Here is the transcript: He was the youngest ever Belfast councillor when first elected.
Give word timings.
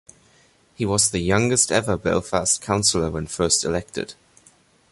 He 0.73 0.83
was 0.83 1.11
the 1.11 1.19
youngest 1.19 1.71
ever 1.71 1.95
Belfast 1.95 2.59
councillor 2.59 3.11
when 3.11 3.27
first 3.27 3.63
elected. 3.63 4.15